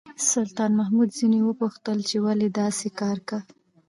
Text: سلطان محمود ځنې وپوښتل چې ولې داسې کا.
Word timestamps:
سلطان 0.31 0.71
محمود 0.79 1.09
ځنې 1.17 1.39
وپوښتل 1.43 1.97
چې 2.09 2.17
ولې 2.25 2.47
داسې 2.59 2.89
کا. 2.99 3.09